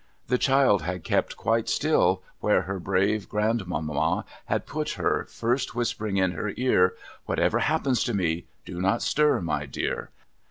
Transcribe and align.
The 0.29 0.39
child 0.39 0.81
had 0.81 1.03
kept 1.03 1.37
quite 1.37 1.69
still, 1.69 2.23
where 2.39 2.63
her 2.63 2.79
brave 2.79 3.29
grandmamma 3.29 4.25
had 4.45 4.65
put 4.65 4.93
her 4.93 5.27
(first 5.29 5.75
whispering 5.75 6.17
in 6.17 6.31
her 6.31 6.53
ear, 6.57 6.95
'Whatever 7.27 7.59
happens 7.59 8.03
to 8.05 8.15
me, 8.15 8.47
do 8.65 8.81
not 8.81 9.03
stir, 9.03 9.41
my 9.41 9.67
dear!') 9.67 10.09